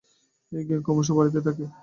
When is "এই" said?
0.51-0.63